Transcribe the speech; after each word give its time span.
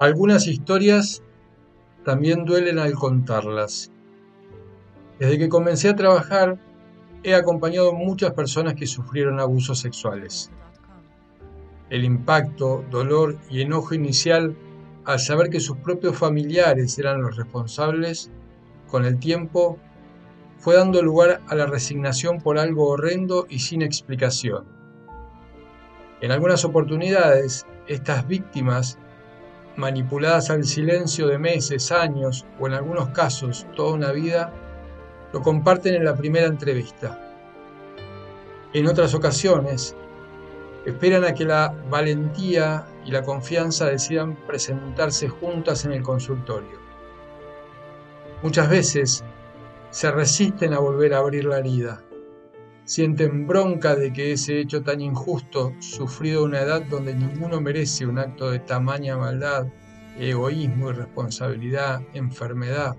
Algunas 0.00 0.46
historias 0.46 1.22
también 2.06 2.46
duelen 2.46 2.78
al 2.78 2.94
contarlas. 2.94 3.92
Desde 5.18 5.36
que 5.36 5.50
comencé 5.50 5.90
a 5.90 5.94
trabajar, 5.94 6.58
he 7.22 7.34
acompañado 7.34 7.90
a 7.90 7.94
muchas 7.94 8.32
personas 8.32 8.72
que 8.72 8.86
sufrieron 8.86 9.40
abusos 9.40 9.78
sexuales. 9.78 10.50
El 11.90 12.04
impacto, 12.04 12.82
dolor 12.90 13.36
y 13.50 13.60
enojo 13.60 13.92
inicial 13.92 14.56
al 15.04 15.18
saber 15.18 15.50
que 15.50 15.60
sus 15.60 15.76
propios 15.76 16.16
familiares 16.16 16.98
eran 16.98 17.20
los 17.20 17.36
responsables, 17.36 18.30
con 18.86 19.04
el 19.04 19.18
tiempo 19.18 19.76
fue 20.56 20.76
dando 20.76 21.02
lugar 21.02 21.42
a 21.46 21.54
la 21.54 21.66
resignación 21.66 22.40
por 22.40 22.58
algo 22.58 22.88
horrendo 22.88 23.46
y 23.50 23.58
sin 23.58 23.82
explicación. 23.82 24.64
En 26.22 26.32
algunas 26.32 26.64
oportunidades, 26.64 27.66
estas 27.86 28.26
víctimas, 28.26 28.98
manipuladas 29.80 30.50
al 30.50 30.64
silencio 30.64 31.26
de 31.26 31.38
meses, 31.38 31.90
años 31.90 32.46
o 32.60 32.68
en 32.68 32.74
algunos 32.74 33.08
casos 33.08 33.66
toda 33.74 33.94
una 33.94 34.12
vida, 34.12 34.52
lo 35.32 35.40
comparten 35.42 35.94
en 35.94 36.04
la 36.04 36.14
primera 36.14 36.46
entrevista. 36.46 37.18
En 38.72 38.86
otras 38.86 39.14
ocasiones, 39.14 39.96
esperan 40.84 41.24
a 41.24 41.34
que 41.34 41.44
la 41.44 41.74
valentía 41.90 42.86
y 43.04 43.10
la 43.10 43.22
confianza 43.22 43.86
decidan 43.86 44.36
presentarse 44.46 45.28
juntas 45.28 45.84
en 45.84 45.92
el 45.92 46.02
consultorio. 46.02 46.78
Muchas 48.42 48.70
veces 48.70 49.24
se 49.90 50.10
resisten 50.10 50.72
a 50.72 50.78
volver 50.78 51.14
a 51.14 51.18
abrir 51.18 51.44
la 51.44 51.58
herida. 51.58 52.02
Sienten 52.90 53.46
bronca 53.46 53.94
de 53.94 54.12
que 54.12 54.32
ese 54.32 54.58
hecho 54.58 54.82
tan 54.82 55.00
injusto, 55.00 55.72
sufrido 55.78 56.40
a 56.40 56.44
una 56.46 56.62
edad 56.62 56.82
donde 56.82 57.14
ninguno 57.14 57.60
merece 57.60 58.04
un 58.04 58.18
acto 58.18 58.50
de 58.50 58.58
tamaña 58.58 59.16
maldad, 59.16 59.68
egoísmo, 60.18 60.90
irresponsabilidad, 60.90 62.02
enfermedad, 62.14 62.96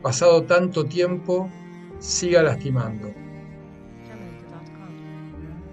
pasado 0.00 0.44
tanto 0.44 0.86
tiempo, 0.86 1.50
siga 1.98 2.42
lastimando. 2.42 3.12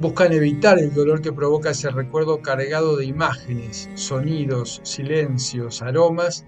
Buscan 0.02 0.34
evitar 0.34 0.78
el 0.78 0.94
dolor 0.94 1.22
que 1.22 1.31
provoca 1.31 1.70
ese 1.70 1.90
recuerdo 1.90 2.42
cargado 2.42 2.97
de 2.97 3.06
imágenes, 3.06 3.90
sonidos, 3.94 4.81
silencios, 4.84 5.81
aromas 5.81 6.45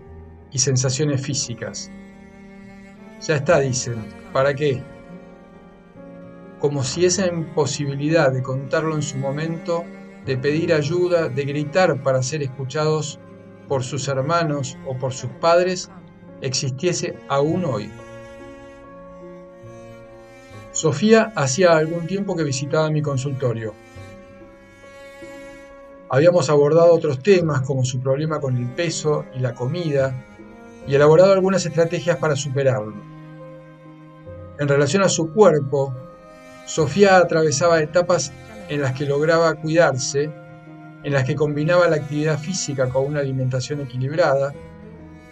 y 0.52 0.60
sensaciones 0.60 1.22
físicas. 1.26 1.90
Ya 3.26 3.38
está, 3.38 3.62
dicen, 3.62 4.04
¿para 4.34 4.54
qué? 4.54 4.84
Como 6.66 6.84
si 6.84 7.06
esa 7.06 7.28
imposibilidad 7.28 8.32
de 8.32 8.42
contarlo 8.42 8.96
en 8.96 9.04
su 9.04 9.20
momento, 9.20 9.84
de 10.26 10.36
pedir 10.36 10.74
ayuda, 10.74 11.30
de 11.30 11.46
gritar 11.46 12.02
para 12.02 12.24
ser 12.24 12.42
escuchados 12.42 13.20
por 13.68 13.84
sus 13.84 14.08
hermanos 14.08 14.76
o 14.88 14.98
por 14.98 15.14
sus 15.14 15.30
padres, 15.30 15.92
existiese 16.42 17.20
aún 17.30 17.66
hoy. 17.66 17.92
Sofía 20.72 21.34
hacía 21.36 21.78
algún 21.78 22.08
tiempo 22.08 22.36
que 22.36 22.44
visitaba 22.44 22.90
mi 22.90 23.04
consultorio. 23.04 23.76
Habíamos 26.10 26.50
abordado 26.50 26.96
otros 26.96 27.22
temas 27.22 27.62
como 27.62 27.86
su 27.86 28.00
problema 28.00 28.40
con 28.40 28.58
el 28.58 28.66
peso 28.70 29.26
y 29.36 29.40
la 29.40 29.54
comida 29.54 30.16
y 30.88 30.96
elaborado 30.96 31.32
algunas 31.32 31.64
estrategias 31.64 32.18
para 32.18 32.36
superarlo. 32.36 32.96
En 34.58 34.68
relación 34.68 35.04
a 35.04 35.10
su 35.10 35.32
cuerpo, 35.32 35.94
Sofía 36.66 37.18
atravesaba 37.18 37.82
etapas 37.82 38.34
en 38.70 38.82
las 38.82 38.94
que 38.94 39.06
lograba 39.06 39.54
cuidarse, 39.56 40.32
en 41.04 41.14
las 41.14 41.24
que 41.24 41.36
combinaba 41.36 41.88
la 41.88 41.98
actividad 41.98 42.40
física 42.40 42.90
con 42.90 43.06
una 43.06 43.20
alimentación 43.20 43.82
equilibrada, 43.82 44.54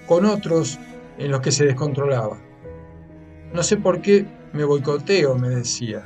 con 0.08 0.26
otros 0.26 0.80
en 1.18 1.32
los 1.32 1.42
que 1.42 1.52
se 1.52 1.66
descontrolaba. 1.66 2.38
No 3.52 3.64
sé 3.64 3.78
por 3.78 4.02
qué 4.02 4.26
me 4.54 4.64
boicoteo, 4.64 5.36
me 5.36 5.50
decía. 5.50 6.04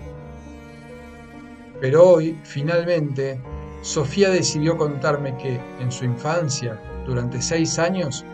Pero 1.82 2.08
hoy, 2.08 2.38
finalmente, 2.44 3.40
Sofía 3.82 4.30
decidió 4.30 4.78
contarme 4.78 5.38
que, 5.38 5.60
en 5.82 5.92
su 5.92 6.06
infancia, 6.06 6.80
durante 7.06 7.42
seis 7.42 7.78
años, 7.78 8.26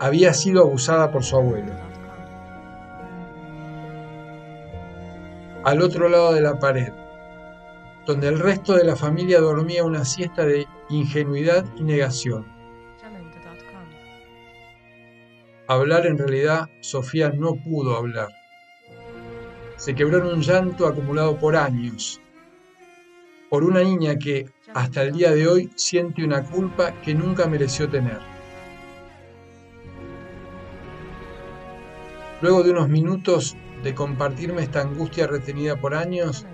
había 0.00 0.32
sido 0.34 0.62
abusada 0.62 1.10
por 1.10 1.22
su 1.22 1.36
abuelo. 1.36 1.72
Al 5.64 5.80
otro 5.80 6.10
lado 6.10 6.34
de 6.34 6.42
la 6.42 6.58
pared, 6.58 6.92
donde 8.06 8.28
el 8.28 8.38
resto 8.38 8.74
de 8.74 8.84
la 8.84 8.96
familia 8.96 9.40
dormía 9.40 9.82
una 9.82 10.04
siesta 10.04 10.44
de 10.44 10.66
ingenuidad 10.90 11.64
y 11.76 11.84
negación. 11.84 12.46
Hablar 15.66 16.04
en 16.04 16.18
realidad, 16.18 16.68
Sofía 16.80 17.30
no 17.30 17.56
pudo 17.56 17.96
hablar. 17.96 18.28
Se 19.76 19.94
quebró 19.94 20.18
en 20.18 20.26
un 20.26 20.42
llanto 20.42 20.86
acumulado 20.86 21.38
por 21.38 21.56
años, 21.56 22.20
por 23.48 23.64
una 23.64 23.82
niña 23.82 24.16
que 24.16 24.46
hasta 24.74 25.02
el 25.02 25.12
día 25.12 25.30
de 25.30 25.48
hoy 25.48 25.70
siente 25.76 26.22
una 26.22 26.44
culpa 26.44 26.92
que 27.00 27.14
nunca 27.14 27.46
mereció 27.46 27.88
tener. 27.88 28.18
Luego 32.42 32.62
de 32.62 32.72
unos 32.72 32.90
minutos 32.90 33.56
de 33.84 33.94
compartirme 33.94 34.62
esta 34.62 34.80
angustia 34.80 35.26
retenida 35.26 35.76
por 35.76 35.94
años, 35.94 36.46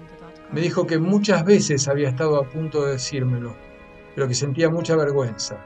me 0.51 0.61
dijo 0.61 0.87
que 0.89 0.99
muchas 0.99 1.45
veces 1.45 1.87
había 1.87 2.09
estado 2.09 2.37
a 2.37 2.49
punto 2.49 2.85
de 2.85 2.93
decírmelo, 2.93 3.55
pero 4.15 4.27
que 4.27 4.35
sentía 4.35 4.69
mucha 4.69 4.97
vergüenza. 4.97 5.65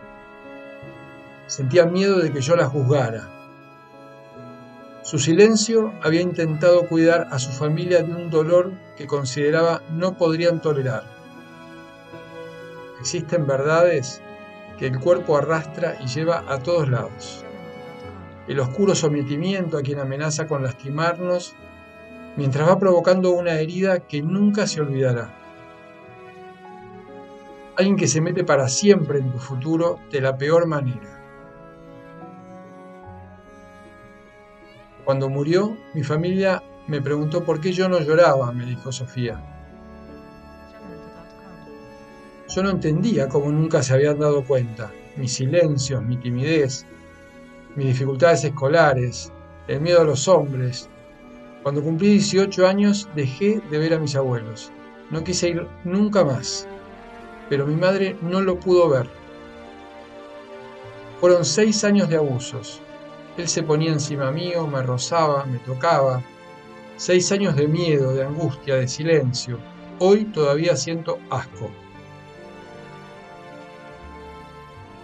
Sentía 1.47 1.87
miedo 1.87 2.19
de 2.19 2.31
que 2.33 2.43
yo 2.43 2.55
la 2.55 2.67
juzgara. 2.67 3.31
Su 5.03 5.19
silencio 5.19 5.93
había 6.03 6.21
intentado 6.21 6.87
cuidar 6.87 7.29
a 7.31 7.39
su 7.39 7.51
familia 7.51 8.03
de 8.03 8.13
un 8.13 8.29
dolor 8.29 8.73
que 8.97 9.07
consideraba 9.07 9.83
no 9.91 10.19
podrían 10.19 10.61
tolerar. 10.61 11.05
Existen 13.01 13.47
verdades 13.47 14.21
que 14.79 14.87
el 14.87 15.01
cuerpo 15.01 15.37
arrastra 15.39 15.97
y 16.03 16.09
lleva 16.09 16.45
a 16.47 16.59
todos 16.59 16.89
lados 16.91 17.45
el 18.47 18.61
oscuro 18.61 18.95
sometimiento 18.95 19.79
a 19.79 19.83
quien 19.83 19.99
amenaza 19.99 20.47
con 20.47 20.63
lastimarnos, 20.63 21.55
mientras 22.37 22.69
va 22.69 22.79
provocando 22.79 23.31
una 23.31 23.55
herida 23.55 24.01
que 24.01 24.23
nunca 24.23 24.67
se 24.67 24.81
olvidará. 24.81 25.35
Alguien 27.77 27.97
que 27.97 28.07
se 28.07 28.21
mete 28.21 28.45
para 28.45 28.69
siempre 28.69 29.19
en 29.19 29.33
tu 29.33 29.39
futuro 29.39 29.99
de 30.11 30.21
la 30.21 30.37
peor 30.37 30.67
manera. 30.67 31.21
Cuando 35.05 35.29
murió, 35.29 35.77
mi 35.93 36.03
familia 36.03 36.63
me 36.87 37.03
preguntó 37.03 37.45
por 37.45 37.61
qué 37.61 37.73
yo 37.73 37.89
no 37.89 38.01
lloraba, 38.01 38.53
me 38.53 38.65
dijo 38.65 38.93
Sofía. 38.93 39.43
Yo 42.49 42.63
no 42.63 42.71
entendía 42.71 43.29
cómo 43.29 43.51
nunca 43.51 43.83
se 43.83 43.95
habían 43.95 44.19
dado 44.19 44.45
cuenta. 44.45 44.93
Mis 45.17 45.33
silencios, 45.33 46.03
mi 46.03 46.17
timidez, 46.17 46.87
mis 47.77 47.87
dificultades 47.87 48.45
escolares, 48.45 49.33
el 49.69 49.81
miedo 49.81 50.03
a 50.03 50.05
los 50.05 50.29
hombres. 50.29 50.89
Cuando 51.63 51.83
cumplí 51.83 52.11
18 52.11 52.67
años 52.67 53.09
dejé 53.15 53.61
de 53.71 53.79
ver 53.79 53.95
a 53.95 53.99
mis 53.99 54.15
abuelos. 54.15 54.71
No 55.11 55.25
quise 55.25 55.49
ir 55.49 55.67
nunca 55.85 56.25
más, 56.25 56.67
pero 57.49 57.67
mi 57.67 57.75
madre 57.75 58.17
no 58.23 58.41
lo 58.41 58.59
pudo 58.59 58.89
ver. 58.89 59.09
Fueron 61.21 61.45
seis 61.45 61.85
años 61.85 62.09
de 62.09 62.17
abusos. 62.17 62.81
Él 63.37 63.49
se 63.49 63.63
ponía 63.63 63.93
encima 63.93 64.31
mío, 64.31 64.67
me 64.67 64.83
rozaba, 64.83 65.45
me 65.47 65.59
tocaba. 65.59 66.23
Seis 66.97 67.33
años 67.33 67.57
de 67.57 67.67
miedo, 67.67 68.15
de 68.15 68.25
angustia, 68.25 68.77
de 68.77 68.87
silencio. 68.87 69.59
Hoy 69.99 70.25
todavía 70.27 70.77
siento 70.77 71.19
asco. 71.31 71.71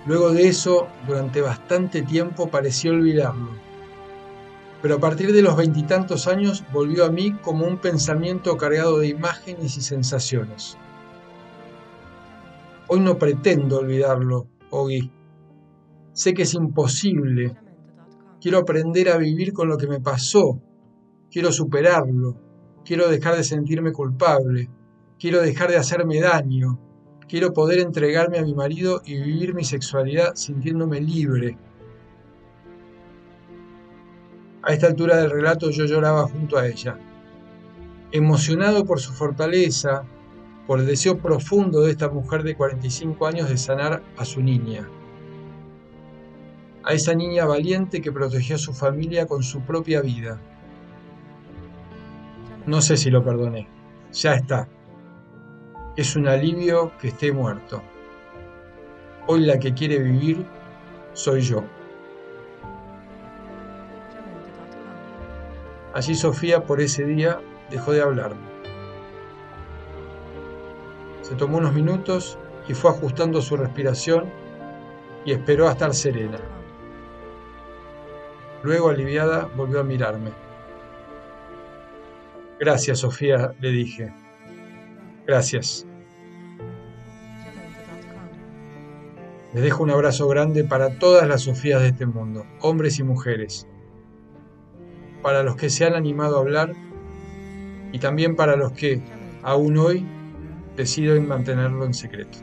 Luego 0.06 0.32
de 0.32 0.48
eso, 0.48 0.88
durante 1.06 1.40
bastante 1.40 2.02
tiempo 2.02 2.48
pareció 2.48 2.92
olvidarlo. 2.92 3.50
Pero 4.80 4.94
a 4.94 4.98
partir 4.98 5.32
de 5.32 5.42
los 5.42 5.56
veintitantos 5.56 6.26
años 6.26 6.64
volvió 6.72 7.04
a 7.04 7.10
mí 7.10 7.32
como 7.32 7.66
un 7.66 7.78
pensamiento 7.78 8.56
cargado 8.56 8.98
de 8.98 9.08
imágenes 9.08 9.76
y 9.76 9.82
sensaciones. 9.82 10.78
Hoy 12.88 13.00
no 13.00 13.18
pretendo 13.18 13.78
olvidarlo, 13.78 14.48
Ogi. 14.70 15.12
Sé 16.12 16.32
que 16.32 16.42
es 16.42 16.54
imposible. 16.54 17.56
Quiero 18.40 18.58
aprender 18.58 19.10
a 19.10 19.18
vivir 19.18 19.52
con 19.52 19.68
lo 19.68 19.76
que 19.76 19.86
me 19.86 20.00
pasó. 20.00 20.60
Quiero 21.30 21.52
superarlo. 21.52 22.36
Quiero 22.84 23.08
dejar 23.08 23.36
de 23.36 23.44
sentirme 23.44 23.92
culpable. 23.92 24.70
Quiero 25.18 25.42
dejar 25.42 25.70
de 25.70 25.76
hacerme 25.76 26.20
daño. 26.20 26.80
Quiero 27.30 27.54
poder 27.54 27.78
entregarme 27.78 28.38
a 28.38 28.42
mi 28.42 28.54
marido 28.54 29.02
y 29.04 29.14
vivir 29.14 29.54
mi 29.54 29.62
sexualidad 29.62 30.34
sintiéndome 30.34 31.00
libre. 31.00 31.56
A 34.62 34.72
esta 34.72 34.88
altura 34.88 35.16
del 35.16 35.30
relato 35.30 35.70
yo 35.70 35.84
lloraba 35.86 36.24
junto 36.24 36.58
a 36.58 36.66
ella, 36.66 36.98
emocionado 38.10 38.84
por 38.84 38.98
su 38.98 39.12
fortaleza, 39.12 40.04
por 40.66 40.80
el 40.80 40.86
deseo 40.86 41.18
profundo 41.18 41.82
de 41.82 41.92
esta 41.92 42.08
mujer 42.08 42.42
de 42.42 42.56
45 42.56 43.26
años 43.26 43.48
de 43.48 43.58
sanar 43.58 44.02
a 44.16 44.24
su 44.24 44.42
niña. 44.42 44.90
a 46.82 46.94
esa 46.94 47.14
niña 47.14 47.44
valiente 47.46 48.00
que 48.00 48.12
protegió 48.12 48.56
a 48.56 48.58
su 48.58 48.72
familia 48.72 49.26
con 49.26 49.42
su 49.42 49.62
propia 49.62 50.00
vida. 50.02 50.40
No 52.66 52.80
sé 52.82 52.96
si 52.96 53.10
lo 53.10 53.24
perdoné. 53.24 53.68
Ya 54.12 54.34
está. 54.34 54.68
Es 55.96 56.14
un 56.14 56.28
alivio 56.28 56.92
que 56.98 57.08
esté 57.08 57.32
muerto. 57.32 57.82
Hoy 59.26 59.40
la 59.40 59.58
que 59.58 59.74
quiere 59.74 59.98
vivir 59.98 60.46
soy 61.14 61.40
yo. 61.40 61.64
Allí 65.92 66.14
Sofía 66.14 66.64
por 66.64 66.80
ese 66.80 67.04
día 67.04 67.40
dejó 67.70 67.92
de 67.92 68.02
hablarme. 68.02 68.48
Se 71.22 71.34
tomó 71.34 71.58
unos 71.58 71.72
minutos 71.72 72.38
y 72.68 72.74
fue 72.74 72.92
ajustando 72.92 73.42
su 73.42 73.56
respiración 73.56 74.30
y 75.24 75.32
esperó 75.32 75.68
a 75.68 75.72
estar 75.72 75.92
serena. 75.92 76.38
Luego, 78.62 78.90
aliviada, 78.90 79.50
volvió 79.56 79.80
a 79.80 79.84
mirarme. 79.84 80.30
Gracias, 82.60 83.00
Sofía, 83.00 83.54
le 83.58 83.70
dije. 83.70 84.12
Gracias. 85.26 85.86
Les 89.52 89.62
dejo 89.62 89.82
un 89.82 89.90
abrazo 89.90 90.28
grande 90.28 90.64
para 90.64 90.98
todas 90.98 91.26
las 91.26 91.42
Sofías 91.42 91.82
de 91.82 91.88
este 91.88 92.06
mundo, 92.06 92.46
hombres 92.60 92.98
y 92.98 93.02
mujeres, 93.02 93.66
para 95.22 95.42
los 95.42 95.56
que 95.56 95.70
se 95.70 95.84
han 95.84 95.94
animado 95.94 96.36
a 96.36 96.40
hablar 96.40 96.72
y 97.92 97.98
también 97.98 98.36
para 98.36 98.54
los 98.54 98.72
que, 98.72 99.02
aún 99.42 99.76
hoy, 99.76 100.06
deciden 100.76 101.26
mantenerlo 101.26 101.84
en 101.84 101.94
secreto. 101.94 102.38